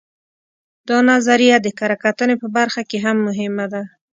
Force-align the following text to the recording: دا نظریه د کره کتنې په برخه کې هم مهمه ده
دا 0.89 0.97
نظریه 1.11 1.57
د 1.61 1.67
کره 1.79 1.95
کتنې 2.03 2.35
په 2.41 2.47
برخه 2.57 2.81
کې 2.89 2.97
هم 3.05 3.17
مهمه 3.27 3.65
ده 3.73 3.83